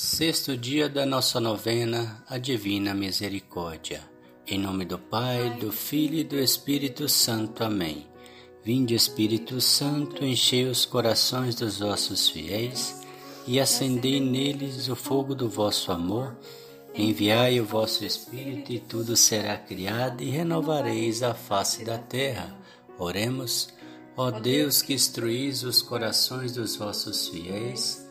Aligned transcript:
Sexto 0.00 0.56
dia 0.56 0.88
da 0.88 1.04
nossa 1.04 1.40
novena, 1.40 2.22
a 2.28 2.38
Divina 2.38 2.94
Misericórdia. 2.94 4.00
Em 4.46 4.56
nome 4.56 4.84
do 4.84 4.96
Pai, 4.96 5.58
do 5.58 5.72
Filho 5.72 6.14
e 6.14 6.22
do 6.22 6.38
Espírito 6.38 7.08
Santo. 7.08 7.64
Amém. 7.64 8.06
Vinde, 8.62 8.94
Espírito 8.94 9.60
Santo, 9.60 10.24
enchei 10.24 10.66
os 10.66 10.84
corações 10.84 11.56
dos 11.56 11.80
vossos 11.80 12.28
fiéis 12.28 12.94
e 13.44 13.58
acendei 13.58 14.20
neles 14.20 14.88
o 14.88 14.94
fogo 14.94 15.34
do 15.34 15.48
vosso 15.48 15.90
amor. 15.90 16.38
Enviai 16.94 17.60
o 17.60 17.64
vosso 17.64 18.04
Espírito 18.04 18.72
e 18.72 18.78
tudo 18.78 19.16
será 19.16 19.56
criado 19.56 20.22
e 20.22 20.30
renovareis 20.30 21.24
a 21.24 21.34
face 21.34 21.84
da 21.84 21.98
terra. 21.98 22.56
Oremos, 22.96 23.70
ó 24.16 24.30
Deus 24.30 24.80
que 24.80 24.94
instruís 24.94 25.64
os 25.64 25.82
corações 25.82 26.52
dos 26.52 26.76
vossos 26.76 27.26
fiéis 27.26 28.06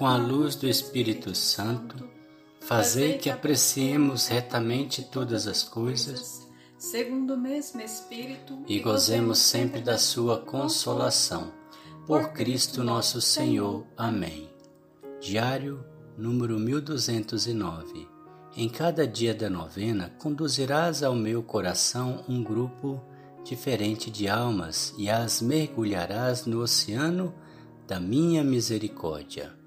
com 0.00 0.06
a 0.06 0.16
luz 0.16 0.56
do 0.56 0.66
Espírito 0.66 1.34
Santo, 1.34 2.08
fazei 2.58 3.18
que 3.18 3.28
apreciemos 3.28 4.28
retamente 4.28 5.02
todas 5.02 5.46
as 5.46 5.62
coisas, 5.62 6.48
segundo 6.78 7.34
o 7.34 7.36
mesmo 7.36 7.82
Espírito, 7.82 8.64
e 8.66 8.80
gozemos 8.80 9.38
sempre 9.40 9.82
da 9.82 9.98
sua 9.98 10.38
consolação. 10.38 11.52
Por 12.06 12.32
Cristo 12.32 12.82
nosso 12.82 13.20
Senhor. 13.20 13.86
Amém. 13.94 14.48
Diário 15.20 15.84
número 16.16 16.58
1209. 16.58 18.08
Em 18.56 18.70
cada 18.70 19.06
dia 19.06 19.34
da 19.34 19.50
novena 19.50 20.14
conduzirás 20.18 21.02
ao 21.02 21.14
meu 21.14 21.42
coração 21.42 22.24
um 22.26 22.42
grupo 22.42 23.04
diferente 23.44 24.10
de 24.10 24.30
almas 24.30 24.94
e 24.96 25.10
as 25.10 25.42
mergulharás 25.42 26.46
no 26.46 26.62
oceano 26.62 27.34
da 27.86 28.00
minha 28.00 28.42
misericórdia 28.42 29.59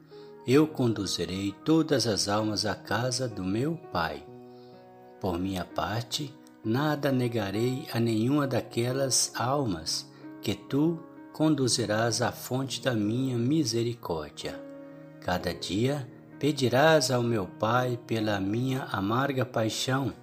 eu 0.45 0.67
conduzirei 0.67 1.53
todas 1.63 2.05
as 2.05 2.27
almas 2.27 2.65
à 2.65 2.75
casa 2.75 3.27
do 3.27 3.43
meu 3.43 3.77
Pai. 3.91 4.25
Por 5.21 5.39
minha 5.39 5.63
parte, 5.63 6.33
nada 6.63 7.11
negarei 7.11 7.87
a 7.93 7.99
nenhuma 7.99 8.45
daquelas 8.45 9.31
almas 9.35 10.09
que 10.41 10.53
tu 10.53 10.99
conduzirás 11.31 12.21
à 12.21 12.31
fonte 12.31 12.81
da 12.81 12.93
minha 12.93 13.37
misericórdia. 13.37 14.61
Cada 15.21 15.53
dia 15.53 16.07
pedirás 16.37 17.09
ao 17.09 17.23
meu 17.23 17.47
Pai 17.47 17.97
pela 18.05 18.39
minha 18.39 18.83
amarga 18.91 19.45
paixão, 19.45 20.13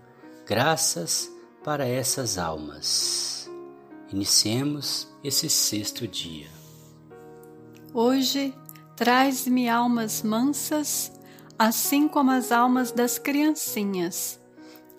graças 0.46 1.30
para 1.64 1.86
essas 1.86 2.36
almas. 2.36 3.50
Iniciemos 4.12 5.08
esse 5.24 5.48
sexto 5.48 6.06
dia. 6.06 6.48
Hoje 7.94 8.54
Traz-me 9.00 9.66
almas 9.66 10.22
mansas, 10.22 11.10
assim 11.58 12.06
como 12.06 12.32
as 12.32 12.52
almas 12.52 12.92
das 12.92 13.18
criancinhas, 13.18 14.38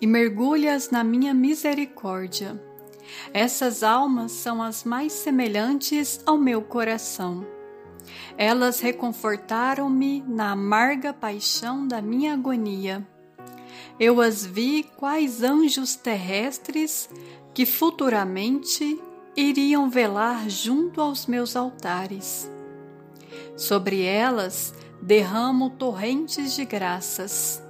e 0.00 0.08
mergulhas 0.08 0.90
na 0.90 1.04
minha 1.04 1.32
misericórdia. 1.32 2.60
Essas 3.32 3.84
almas 3.84 4.32
são 4.32 4.60
as 4.60 4.82
mais 4.82 5.12
semelhantes 5.12 6.20
ao 6.26 6.36
meu 6.36 6.62
coração. 6.62 7.46
Elas 8.36 8.80
reconfortaram-me 8.80 10.24
na 10.26 10.50
amarga 10.50 11.12
paixão 11.12 11.86
da 11.86 12.02
minha 12.02 12.32
agonia. 12.32 13.06
Eu 14.00 14.20
as 14.20 14.44
vi 14.44 14.82
quais 14.96 15.44
anjos 15.44 15.94
terrestres 15.94 17.08
que 17.54 17.64
futuramente 17.64 19.00
iriam 19.36 19.88
velar 19.88 20.50
junto 20.50 21.00
aos 21.00 21.24
meus 21.28 21.54
altares. 21.54 22.51
Sobre 23.56 24.02
elas 24.02 24.74
derramo 25.00 25.70
torrentes 25.70 26.54
de 26.54 26.64
graças. 26.64 27.62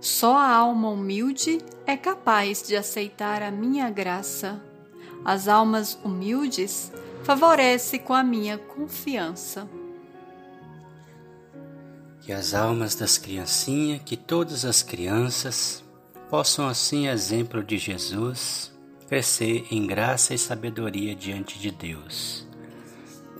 Só 0.00 0.36
a 0.36 0.54
alma 0.54 0.90
humilde 0.90 1.58
é 1.86 1.96
capaz 1.96 2.62
de 2.62 2.76
aceitar 2.76 3.42
a 3.42 3.50
minha 3.50 3.90
graça. 3.90 4.62
As 5.24 5.48
almas 5.48 5.98
humildes 6.04 6.92
favorece 7.24 7.98
com 7.98 8.12
a 8.12 8.22
minha 8.22 8.58
confiança. 8.58 9.68
Que 12.20 12.32
as 12.32 12.54
almas 12.54 12.94
das 12.94 13.18
criancinhas, 13.18 14.02
que 14.04 14.16
todas 14.16 14.64
as 14.64 14.82
crianças 14.82 15.82
possam 16.30 16.68
assim, 16.68 17.08
exemplo 17.08 17.62
de 17.62 17.78
Jesus, 17.78 18.72
crescer 19.08 19.66
em 19.70 19.86
graça 19.86 20.34
e 20.34 20.38
sabedoria 20.38 21.14
diante 21.14 21.58
de 21.58 21.70
Deus. 21.70 22.46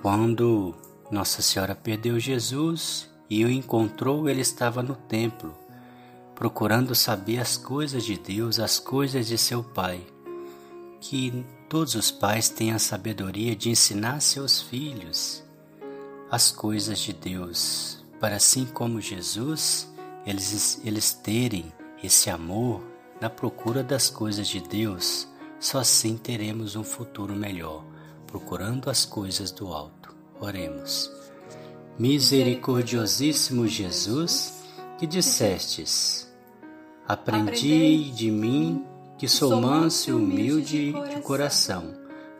Quando 0.03 0.75
nossa 1.11 1.43
Senhora 1.43 1.75
perdeu 1.75 2.19
Jesus 2.19 3.09
e 3.28 3.44
o 3.44 3.50
encontrou, 3.50 4.28
ele 4.28 4.41
estava 4.41 4.83
no 4.83 4.94
templo, 4.94 5.55
procurando 6.34 6.94
saber 6.94 7.39
as 7.39 7.56
coisas 7.56 8.05
de 8.05 8.17
Deus, 8.17 8.59
as 8.59 8.78
coisas 8.78 9.27
de 9.27 9.39
seu 9.39 9.62
Pai. 9.62 10.06
Que 11.00 11.45
todos 11.69 11.95
os 11.95 12.11
pais 12.11 12.49
tenham 12.49 12.77
a 12.77 12.81
sabedoria 12.81 13.55
de 13.55 13.71
ensinar 13.71 14.21
seus 14.21 14.61
filhos 14.61 15.47
as 16.31 16.50
coisas 16.50 16.99
de 16.99 17.12
Deus, 17.12 18.05
para 18.21 18.37
assim 18.37 18.65
como 18.65 19.00
Jesus, 19.00 19.89
eles, 20.27 20.81
eles 20.84 21.12
terem 21.12 21.72
esse 22.03 22.28
amor 22.28 22.83
na 23.21 23.31
procura 23.31 23.83
das 23.83 24.11
coisas 24.11 24.49
de 24.49 24.61
Deus, 24.61 25.28
só 25.61 25.78
assim 25.78 26.16
teremos 26.16 26.75
um 26.75 26.83
futuro 26.83 27.34
melhor, 27.34 27.84
procurando 28.27 28.91
as 28.91 29.05
coisas 29.05 29.53
do 29.53 29.69
alto. 29.69 29.96
Oremos. 30.41 31.10
Misericordiosíssimo 31.98 33.66
Jesus, 33.66 34.62
que 34.98 35.06
dissestes: 35.06 36.30
Aprendi 37.06 38.10
de 38.10 38.30
mim, 38.30 38.84
que 39.16 39.28
sou 39.28 39.60
manso 39.60 40.10
e 40.10 40.12
humilde 40.12 40.92
de 40.92 41.20
coração. 41.22 41.94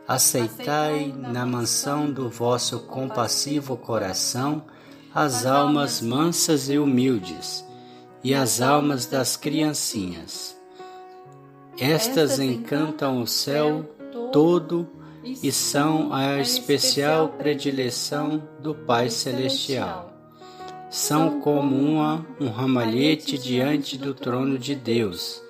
Aceitai 0.07 1.13
na 1.17 1.45
mansão 1.45 2.09
do 2.09 2.29
vosso 2.29 2.79
compassivo 2.81 3.75
coração 3.75 4.63
as 5.13 5.45
almas 5.45 5.99
mansas 5.99 6.69
e 6.69 6.77
humildes 6.77 7.65
e 8.23 8.33
as 8.33 8.61
almas 8.61 9.05
das 9.05 9.35
criancinhas. 9.35 10.55
Estas 11.79 12.39
encantam 12.39 13.21
o 13.21 13.27
céu 13.27 13.83
todo 14.31 14.87
e 15.43 15.51
são 15.51 16.13
a 16.13 16.39
especial 16.39 17.29
predileção 17.29 18.41
do 18.59 18.73
Pai 18.73 19.09
Celestial. 19.09 20.13
São 20.89 21.41
como 21.41 21.75
uma, 21.75 22.25
um 22.39 22.49
ramalhete 22.49 23.37
diante 23.37 23.97
do 23.97 24.13
trono 24.13 24.57
de 24.57 24.75
Deus, 24.75 25.41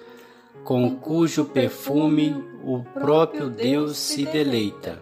com 0.63 0.95
cujo 0.95 1.45
perfume 1.45 2.35
o 2.63 2.83
próprio 2.99 3.49
Deus 3.49 3.97
se 3.97 4.25
deleita. 4.25 5.01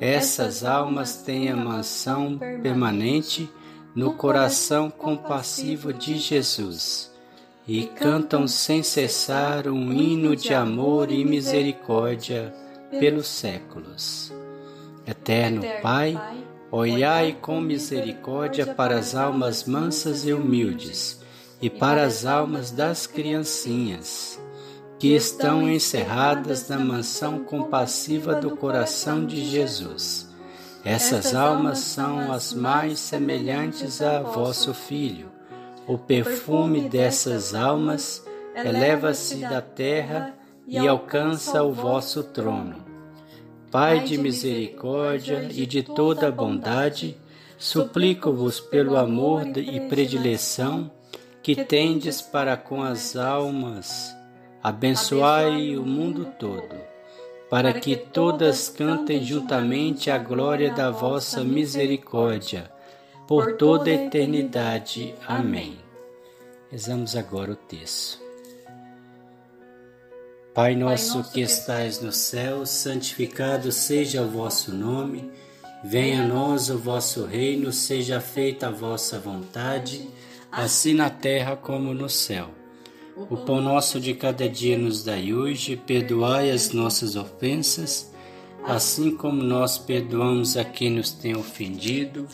Essas 0.00 0.64
almas 0.64 1.22
têm 1.22 1.50
a 1.50 1.56
mansão 1.56 2.38
permanente 2.62 3.50
no 3.94 4.14
coração 4.14 4.90
compassivo 4.90 5.92
de 5.92 6.16
Jesus 6.16 7.12
e 7.66 7.84
cantam 7.84 8.48
sem 8.48 8.82
cessar 8.82 9.68
um 9.68 9.92
hino 9.92 10.34
de 10.34 10.54
amor 10.54 11.10
e 11.10 11.24
misericórdia 11.24 12.54
pelos 12.90 13.26
séculos. 13.26 14.32
Eterno 15.06 15.62
Pai, 15.82 16.20
olhai 16.70 17.36
com 17.40 17.60
misericórdia 17.60 18.66
para 18.66 18.98
as 18.98 19.14
almas 19.14 19.64
mansas 19.64 20.26
e 20.26 20.32
humildes 20.32 21.20
e 21.60 21.70
para 21.70 22.04
as 22.04 22.26
almas 22.26 22.70
das 22.70 23.06
criancinhas 23.06 24.38
que 24.98 25.14
estão 25.14 25.70
encerradas 25.70 26.68
na 26.68 26.78
mansão 26.78 27.38
compassiva 27.44 28.34
do 28.34 28.56
coração 28.56 29.24
de 29.24 29.44
Jesus. 29.44 30.28
Essas 30.84 31.34
almas 31.34 31.78
são 31.78 32.32
as 32.32 32.52
mais 32.52 32.98
semelhantes 32.98 34.02
a 34.02 34.20
vosso 34.20 34.74
Filho. 34.74 35.30
O 35.86 35.96
perfume 35.96 36.88
dessas 36.88 37.54
almas 37.54 38.24
eleva-se 38.54 39.36
da 39.36 39.60
terra 39.60 40.34
e 40.68 40.86
alcança 40.86 41.62
o 41.62 41.72
vosso 41.72 42.22
trono. 42.22 42.84
Pai 43.70 44.00
de 44.00 44.18
misericórdia 44.18 45.48
e 45.50 45.66
de 45.66 45.82
toda 45.82 46.30
bondade, 46.30 47.16
suplico-vos 47.56 48.60
pelo 48.60 48.96
amor 48.96 49.44
e 49.56 49.80
predileção 49.88 50.90
que 51.42 51.64
tendes 51.64 52.20
para 52.20 52.56
com 52.56 52.82
as 52.82 53.16
almas, 53.16 54.14
abençoai 54.62 55.76
o 55.76 55.84
mundo 55.84 56.26
todo, 56.38 56.76
para 57.48 57.72
que 57.72 57.96
todas 57.96 58.68
cantem 58.68 59.24
juntamente 59.24 60.10
a 60.10 60.18
glória 60.18 60.70
da 60.70 60.90
vossa 60.90 61.42
misericórdia, 61.42 62.70
por 63.26 63.56
toda 63.56 63.88
a 63.90 63.94
eternidade. 63.94 65.14
Amém. 65.26 65.78
Rezamos 66.70 67.16
agora 67.16 67.52
o 67.52 67.56
texto. 67.56 68.27
Pai 70.58 70.74
nosso 70.74 71.22
que 71.30 71.40
estais 71.40 72.00
no 72.00 72.10
céu, 72.10 72.66
santificado 72.66 73.70
seja 73.70 74.22
o 74.22 74.28
vosso 74.28 74.74
nome. 74.74 75.30
Venha 75.84 76.24
a 76.24 76.26
nós 76.26 76.68
o 76.68 76.76
vosso 76.76 77.24
reino, 77.24 77.72
seja 77.72 78.20
feita 78.20 78.66
a 78.66 78.72
vossa 78.72 79.20
vontade, 79.20 80.10
assim 80.50 80.94
na 80.94 81.10
terra 81.10 81.54
como 81.54 81.94
no 81.94 82.08
céu. 82.08 82.50
O 83.30 83.36
pão 83.36 83.60
nosso 83.60 84.00
de 84.00 84.14
cada 84.14 84.48
dia 84.48 84.76
nos 84.76 85.04
dai 85.04 85.32
hoje, 85.32 85.76
perdoai 85.76 86.50
as 86.50 86.72
nossas 86.72 87.14
ofensas, 87.14 88.12
assim 88.66 89.12
como 89.16 89.40
nós 89.40 89.78
perdoamos 89.78 90.56
a 90.56 90.64
quem 90.64 90.90
nos 90.90 91.12
tem 91.12 91.36
ofendido. 91.36 92.26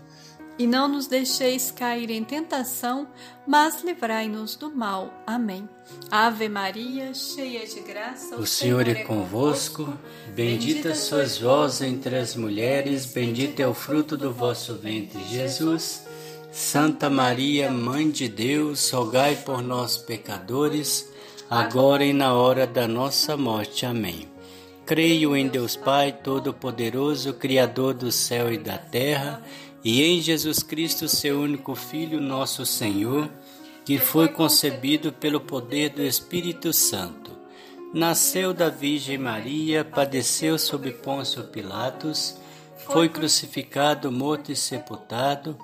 E 0.56 0.67
não 0.67 0.87
nos 0.87 1.09
deixeis 1.09 1.73
cair 1.73 2.11
em 2.11 2.23
tentação, 2.23 3.09
mas 3.47 3.83
livrai-nos 3.83 4.55
do 4.55 4.71
mal. 4.71 5.12
Amém. 5.27 5.69
Ave 6.11 6.49
Maria, 6.49 7.12
cheia 7.12 7.67
de 7.67 7.81
graça, 7.81 8.37
o 8.37 8.47
Senhor 8.47 8.87
é 8.87 9.03
convosco. 9.03 9.93
Bendita 10.35 10.95
sois 10.95 11.39
vós 11.39 11.83
entre 11.83 12.17
as 12.17 12.37
mulheres, 12.37 13.05
bendito 13.05 13.61
é 13.61 13.67
o 13.67 13.75
fruto 13.75 14.17
do 14.17 14.33
vosso 14.33 14.75
ventre, 14.77 15.23
Jesus. 15.25 16.06
Santa 16.53 17.11
Maria, 17.11 17.69
Mãe 17.69 18.09
de 18.09 18.29
Deus, 18.29 18.89
rogai 18.93 19.35
por 19.35 19.61
nós, 19.61 19.97
pecadores, 19.97 21.12
agora 21.50 22.05
e 22.05 22.12
na 22.12 22.33
hora 22.33 22.65
da 22.65 22.87
nossa 22.87 23.37
morte. 23.37 23.85
Amém. 23.85 24.29
Creio 24.87 25.35
em 25.35 25.49
Deus 25.49 25.77
Pai 25.77 26.12
Todo-Poderoso, 26.12 27.33
Criador 27.33 27.95
do 27.95 28.12
céu 28.12 28.53
e 28.53 28.59
da 28.59 28.77
terra, 28.77 29.43
e 29.85 30.03
em 30.03 30.21
Jesus 30.21 30.63
Cristo, 30.63 31.09
seu 31.09 31.41
único 31.41 31.75
Filho, 31.75 32.21
nosso 32.21 32.65
Senhor, 32.65 33.31
que 33.85 33.99
foi 33.99 34.29
concebido 34.29 35.13
pelo 35.13 35.41
poder 35.41 35.91
do 35.91 36.03
Espírito 36.03 36.73
Santo. 36.73 37.31
Nasceu 37.93 38.55
da 38.55 38.71
Virgem 38.71 39.19
Maria, 39.19 39.85
padeceu 39.85 40.59
sob 40.59 40.91
Pôncio 40.91 41.45
Pilatos, 41.45 42.37
foi 42.89 43.09
crucificado, 43.09 44.11
morto 44.11 44.51
e 44.51 44.57
sepultado 44.57 45.57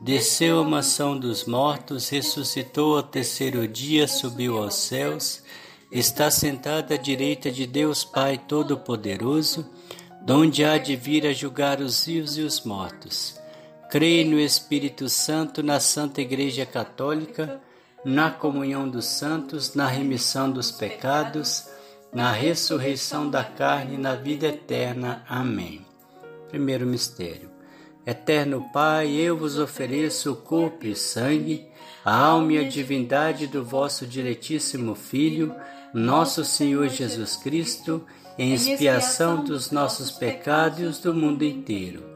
desceu 0.00 0.60
à 0.60 0.64
mansão 0.64 1.18
dos 1.18 1.44
mortos, 1.44 2.08
ressuscitou 2.08 2.96
ao 2.96 3.02
terceiro 3.02 3.66
dia, 3.66 4.06
subiu 4.06 4.58
aos 4.58 4.74
céus, 4.74 5.42
está 5.90 6.30
sentado 6.30 6.92
à 6.92 6.96
direita 6.96 7.50
de 7.50 7.66
Deus 7.66 8.04
Pai 8.04 8.38
Todo-Poderoso, 8.38 9.66
donde 10.22 10.64
há 10.64 10.76
de 10.76 10.96
vir 10.96 11.26
a 11.26 11.32
julgar 11.32 11.80
os 11.80 12.04
vivos 12.04 12.36
e 12.36 12.42
os 12.42 12.62
mortos. 12.64 13.38
Creio 13.90 14.30
no 14.30 14.38
Espírito 14.38 15.08
Santo, 15.08 15.62
na 15.62 15.78
Santa 15.80 16.20
Igreja 16.20 16.66
Católica, 16.66 17.60
na 18.04 18.30
comunhão 18.30 18.88
dos 18.88 19.06
santos, 19.06 19.74
na 19.74 19.86
remissão 19.86 20.50
dos 20.50 20.70
pecados, 20.70 21.68
na 22.12 22.32
ressurreição 22.32 23.30
da 23.30 23.44
carne 23.44 23.94
e 23.94 23.98
na 23.98 24.14
vida 24.14 24.46
eterna. 24.46 25.24
Amém. 25.28 25.84
Primeiro 26.48 26.86
mistério 26.86 27.56
Eterno 28.06 28.70
Pai, 28.72 29.10
eu 29.10 29.36
vos 29.36 29.58
ofereço 29.58 30.30
o 30.30 30.36
corpo 30.36 30.86
e 30.86 30.94
sangue, 30.94 31.66
a 32.04 32.16
alma 32.16 32.52
e 32.52 32.58
a 32.58 32.68
divindade 32.68 33.48
do 33.48 33.64
vosso 33.64 34.06
diletíssimo 34.06 34.94
Filho, 34.94 35.52
nosso 35.92 36.44
Senhor 36.44 36.88
Jesus 36.88 37.34
Cristo, 37.34 38.06
em 38.38 38.54
expiação 38.54 39.42
dos 39.42 39.72
nossos 39.72 40.12
pecados 40.12 41.00
do 41.00 41.12
mundo 41.12 41.42
inteiro. 41.42 42.15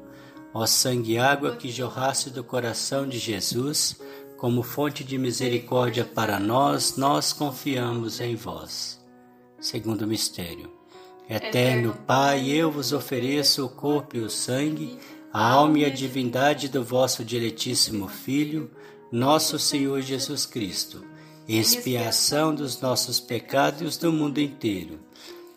Ó 0.53 0.65
sangue 0.65 1.13
e 1.13 1.17
água 1.17 1.55
que 1.55 1.71
jorrasse 1.71 2.29
do 2.29 2.43
coração 2.43 3.07
de 3.07 3.17
Jesus, 3.17 3.99
como 4.37 4.63
fonte 4.63 5.03
de 5.03 5.17
misericórdia 5.17 6.03
para 6.03 6.39
nós, 6.39 6.97
nós 6.97 7.31
confiamos 7.31 8.19
em 8.19 8.35
vós. 8.35 8.99
Segundo 9.59 10.07
mistério 10.07 10.81
Eterno 11.29 11.95
Pai, 12.05 12.49
eu 12.49 12.69
vos 12.69 12.91
ofereço 12.91 13.65
o 13.65 13.69
corpo 13.69 14.17
e 14.17 14.19
o 14.19 14.29
sangue, 14.29 14.97
a 15.31 15.47
alma 15.47 15.79
e 15.79 15.85
a 15.85 15.89
divindade 15.89 16.67
do 16.67 16.83
vosso 16.83 17.23
diletíssimo 17.23 18.09
Filho, 18.09 18.69
nosso 19.09 19.57
Senhor 19.57 20.01
Jesus 20.01 20.45
Cristo, 20.45 21.05
expiação 21.47 22.53
dos 22.53 22.81
nossos 22.81 23.21
pecados 23.21 23.95
do 23.95 24.11
mundo 24.11 24.41
inteiro. 24.41 24.99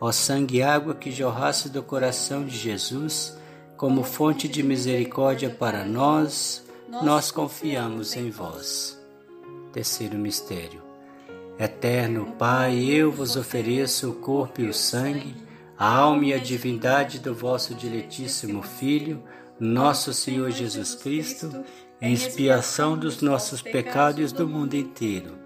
Ó 0.00 0.12
sangue 0.12 0.58
e 0.58 0.62
água 0.62 0.94
que 0.94 1.10
jorrasse 1.10 1.68
do 1.68 1.82
coração 1.82 2.44
de 2.44 2.56
Jesus, 2.56 3.36
como 3.76 4.02
fonte 4.02 4.48
de 4.48 4.62
misericórdia 4.62 5.50
para 5.50 5.84
nós, 5.84 6.64
nós 7.02 7.30
confiamos 7.30 8.16
em 8.16 8.30
vós. 8.30 8.98
Terceiro 9.72 10.16
mistério. 10.16 10.82
Eterno 11.58 12.34
Pai, 12.38 12.84
eu 12.84 13.10
vos 13.10 13.36
ofereço 13.36 14.10
o 14.10 14.14
corpo 14.14 14.60
e 14.60 14.68
o 14.68 14.74
sangue 14.74 15.46
a 15.78 15.86
alma 15.86 16.24
e 16.26 16.32
a 16.32 16.38
divindade 16.38 17.18
do 17.18 17.34
vosso 17.34 17.74
diletíssimo 17.74 18.62
Filho, 18.62 19.22
nosso 19.60 20.12
Senhor 20.12 20.50
Jesus 20.50 20.94
Cristo, 20.94 21.64
em 22.00 22.12
expiação 22.12 22.96
dos 22.96 23.20
nossos 23.20 23.60
pecados 23.60 24.32
do 24.32 24.48
mundo 24.48 24.74
inteiro. 24.74 25.45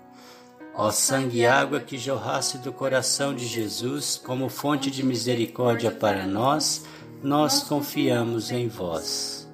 Ó 0.73 0.89
sangue 0.89 1.39
e 1.39 1.45
água 1.45 1.81
que 1.81 1.97
jorrasse 1.97 2.57
do 2.59 2.71
coração 2.71 3.35
de 3.35 3.45
Jesus 3.45 4.21
como 4.23 4.47
fonte 4.47 4.89
de 4.89 5.05
misericórdia 5.05 5.91
para 5.91 6.25
nós, 6.25 6.85
nós 7.21 7.61
confiamos 7.63 8.51
em 8.51 8.67
vós. 8.67 9.49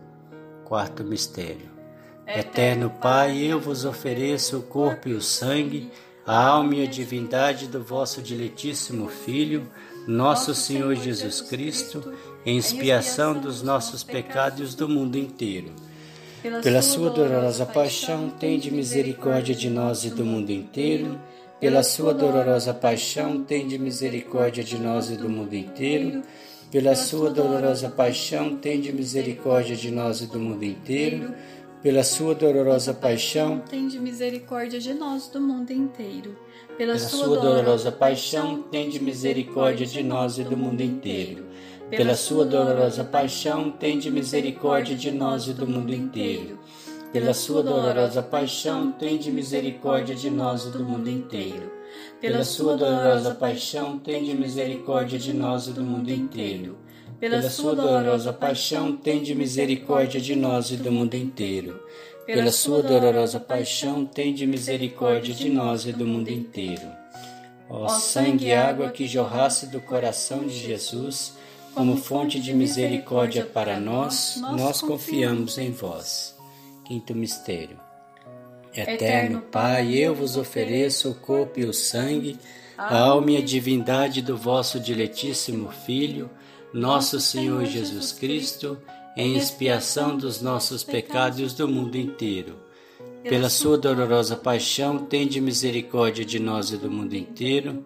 Quarto 0.64 1.04
mistério. 1.04 1.72
Eterno 2.28 2.90
Pai, 2.90 3.38
eu 3.38 3.60
vos 3.60 3.84
ofereço 3.84 4.60
o 4.60 4.64
corpo 4.64 5.10
e 5.10 5.14
o 5.14 5.22
sangue, 5.22 5.90
a 6.26 6.46
alma 6.46 6.76
e 6.76 6.84
a 6.84 6.90
divindade 6.90 7.68
do 7.68 7.82
vosso 7.82 8.22
diletíssimo 8.22 9.08
Filho, 9.08 9.72
nosso 10.06 10.54
Senhor 10.54 10.94
Jesus 10.96 11.42
Cristo, 11.42 12.14
em 12.46 12.58
expiação 12.58 13.34
dos 13.34 13.62
nossos 13.62 14.04
pecados 14.04 14.76
do 14.76 14.88
mundo 14.88 15.18
inteiro. 15.18 15.74
Pela 16.42 16.82
sua 16.82 17.10
dolorosa 17.10 17.66
paixão, 17.66 18.30
tende 18.30 18.72
misericórdia 18.72 19.56
de 19.56 19.70
nós 19.70 20.04
e 20.04 20.10
do 20.10 20.26
mundo 20.26 20.50
inteiro. 20.50 21.20
Pela 21.60 21.82
sua 21.84 22.14
dolorosa 22.14 22.74
paixão, 22.74 23.44
tende 23.44 23.78
misericórdia 23.78 24.64
de 24.64 24.78
nós 24.78 25.10
e 25.10 25.18
do 25.18 25.30
mundo 25.30 25.54
inteiro. 25.54 26.22
Pela 26.72 26.96
sua 26.96 27.30
dolorosa 27.30 27.90
paixão, 27.90 28.56
tende 28.56 28.92
misericórdia 28.92 29.76
de 29.76 29.90
nós 29.90 30.22
e 30.22 30.28
do 30.28 30.40
mundo 30.40 30.64
inteiro 30.64 31.34
pela 31.82 32.04
sua 32.04 32.34
dolorosa 32.36 32.94
paixão, 32.94 33.60
tende 33.60 34.00
misericórdia 34.00 34.80
de 34.80 34.94
nós 34.94 35.30
do 35.30 35.40
mundo 35.40 35.72
inteiro. 35.72 36.36
Pela, 36.78 37.00
sua 37.00 37.40
dolorosa 37.40 37.92
paixão, 37.92 38.64
tende 38.64 39.00
misericórdia 39.02 39.86
de 39.86 40.04
nós 40.04 40.38
e 40.38 40.44
do 40.44 40.58
mundo 40.58 40.82
inteiro. 40.82 41.47
Pela 41.90 42.16
sua 42.16 42.46
dolorosa 42.46 43.04
paixão, 43.04 43.72
tende 43.72 44.12
misericórdia 44.12 44.96
de 44.96 45.12
nós 45.12 45.48
e 45.48 45.54
do 45.54 45.66
mundo 45.66 45.94
inteiro. 45.94 46.60
Pela 47.14 47.34
sua 47.34 47.64
dolorosa 47.64 48.22
paixão, 48.22 48.92
tende 48.92 49.32
misericórdia 49.32 50.14
de 50.14 50.30
nós 50.30 50.66
e 50.66 50.70
do 50.70 50.84
mundo 50.84 51.10
inteiro. 51.10 51.72
Pela 52.20 52.44
sua 52.44 52.76
dolorosa 52.76 53.34
paixão, 53.34 53.98
tende 53.98 54.34
misericórdia 54.34 55.18
de 55.18 55.34
nós 55.34 55.68
e 55.68 55.72
do 55.72 55.84
mundo 55.84 56.10
inteiro 56.10 56.78
pela 57.20 57.42
sua 57.50 57.76
dolorosa 57.76 58.32
paixão, 58.32 58.96
tende 58.96 59.34
misericórdia 59.34 60.22
de 60.22 60.36
nós 60.36 60.70
e 60.70 60.78
do 60.78 60.92
mundo 60.92 61.16
inteiro. 61.16 61.80
Pela 62.28 62.52
sua 62.52 62.84
dolorosa 62.84 63.40
paixão, 63.40 64.06
tende 64.06 64.46
misericórdia 64.46 65.34
de 65.34 65.50
nós 65.50 65.86
e 65.86 65.94
do 65.94 66.06
mundo 66.06 66.30
inteiro. 66.30 66.88
Ó 67.70 67.88
sangue 67.88 68.48
e 68.48 68.54
água 68.54 68.92
que 68.92 69.08
jorrasse 69.08 69.68
do 69.68 69.82
coração 69.82 70.46
de 70.46 70.56
Jesus, 70.56 71.34
como 71.78 71.96
fonte 71.96 72.40
de 72.40 72.56
misericórdia 72.56 73.46
para 73.46 73.80
nós, 73.80 74.42
nós 74.58 74.82
confiamos 74.82 75.60
em 75.60 75.72
vós. 75.72 76.36
Quinto 76.84 77.14
mistério. 77.14 77.80
Eterno 78.74 79.42
Pai, 79.44 79.94
eu 79.94 80.16
vos 80.16 80.38
ofereço 80.38 81.12
o 81.12 81.16
corpo 81.16 81.60
e 81.60 81.66
o 81.66 81.74
sangue, 81.74 82.40
a 82.76 82.98
alma 82.98 83.32
e 83.32 83.38
a 83.38 83.42
divindade 83.42 84.24
do 84.24 84.36
vosso 84.36 84.80
diletíssimo 84.80 85.70
Filho, 85.86 86.32
nosso 86.74 87.20
Senhor 87.20 87.64
Jesus 87.66 88.12
Cristo, 88.12 88.80
em 89.16 89.38
expiação 89.38 90.18
dos 90.18 90.42
nossos 90.42 90.84
pecados 90.84 91.54
do 91.54 91.68
mundo 91.68 91.96
inteiro. 91.96 92.56
Pela 93.22 93.50
sua 93.50 93.78
dolorosa 93.78 94.36
paixão, 94.36 94.98
tende 94.98 95.40
misericórdia 95.40 96.26
de 96.26 96.40
nós 96.40 96.72
e 96.72 96.78
do 96.78 96.90
mundo 96.90 97.16
inteiro. 97.16 97.86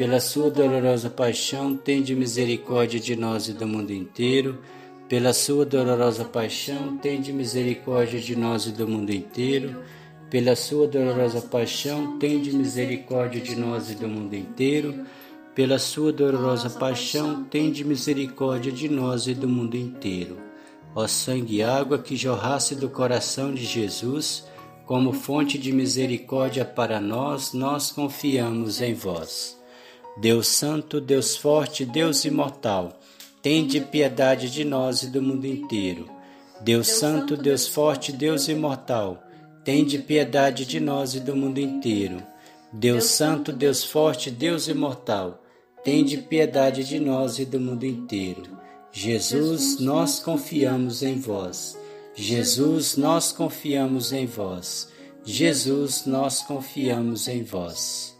Pela 0.00 0.18
sua 0.18 0.50
dolorosa 0.50 1.10
paixão, 1.10 1.76
tende 1.76 2.16
misericórdia 2.16 2.98
de 2.98 3.14
nós 3.14 3.48
e 3.48 3.52
do 3.52 3.66
mundo 3.68 3.92
inteiro. 3.92 4.58
Pela 5.06 5.34
sua 5.34 5.66
dolorosa 5.66 6.24
paixão, 6.24 6.96
tende 6.96 7.30
misericórdia 7.34 8.18
de 8.18 8.34
nós 8.34 8.64
e 8.64 8.70
do 8.70 8.88
mundo 8.88 9.10
inteiro. 9.10 9.76
Pela 10.30 10.56
sua 10.56 10.88
dolorosa 10.88 11.42
paixão, 11.42 12.18
tende 12.18 12.50
misericórdia 12.50 13.42
de 13.42 13.54
nós 13.54 13.90
e 13.90 13.94
do 13.94 14.08
mundo 14.08 14.34
inteiro 14.34 15.04
pela 15.54 15.78
sua 15.78 16.10
dolorosa 16.10 16.70
paixão, 16.70 17.44
tende 17.44 17.84
misericórdia 17.84 18.72
de 18.72 18.88
nós 18.88 19.26
e 19.26 19.34
do 19.34 19.46
mundo 19.46 19.76
inteiro. 19.76 20.38
Ó 20.94 21.06
sangue 21.06 21.56
e 21.56 21.62
água 21.62 21.98
que 21.98 22.16
jorrasse 22.16 22.74
do 22.74 22.88
coração 22.88 23.52
de 23.52 23.66
Jesus, 23.66 24.46
como 24.86 25.12
fonte 25.12 25.58
de 25.58 25.70
misericórdia 25.70 26.64
para 26.64 26.98
nós, 26.98 27.52
nós 27.52 27.92
confiamos 27.92 28.80
em 28.80 28.94
vós. 28.94 29.59
Deus 30.16 30.48
Santo, 30.48 31.00
Deus 31.00 31.36
Forte, 31.36 31.84
Deus 31.84 32.24
Imortal, 32.24 32.98
tende 33.42 33.80
piedade 33.80 34.50
de 34.50 34.64
nós 34.64 35.02
e 35.02 35.06
do 35.08 35.22
mundo 35.22 35.46
inteiro. 35.46 36.08
Deus 36.60 36.88
Santo, 36.88 37.36
Deus 37.36 37.66
Forte, 37.66 38.12
Deus 38.12 38.48
Imortal, 38.48 39.22
tende 39.64 39.98
piedade 39.98 40.66
de 40.66 40.78
nós 40.80 41.14
e 41.14 41.20
do 41.20 41.34
mundo 41.34 41.58
inteiro. 41.58 42.22
Deus 42.72 43.04
Santo, 43.04 43.52
Deus 43.52 43.82
Forte, 43.84 44.30
Deus 44.30 44.68
Imortal, 44.68 45.42
tende 45.82 46.18
piedade 46.18 46.84
de 46.84 47.00
nós 47.00 47.38
e 47.38 47.44
do 47.44 47.58
mundo 47.58 47.84
inteiro. 47.84 48.42
Jesus, 48.92 49.80
nós 49.80 50.20
confiamos 50.20 51.02
em 51.02 51.18
vós. 51.18 51.78
Jesus, 52.14 52.96
nós 52.96 53.32
confiamos 53.32 54.12
em 54.12 54.26
vós. 54.26 54.88
Jesus, 55.24 56.04
nós 56.06 56.42
confiamos 56.42 57.28
em 57.28 57.42
vós. 57.42 58.19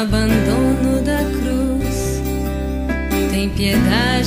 Abandono 0.00 1.02
da 1.02 1.18
cruz, 1.18 2.22
tem 3.30 3.50
piedade 3.50 4.19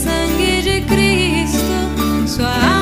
sangue 0.00 0.62
de 0.62 0.80
Cristo, 0.86 2.26
sua 2.26 2.54
alma. 2.54 2.79